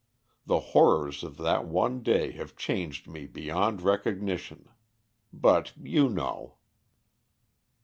The 0.47 0.59
horrors 0.73 1.23
of 1.23 1.37
that 1.37 1.65
one 1.67 2.01
day 2.01 2.31
have 2.31 2.55
changed 2.55 3.07
me 3.07 3.27
beyond 3.27 3.83
recognition. 3.83 4.67
But 5.31 5.73
you 5.77 6.09
know." 6.09 6.55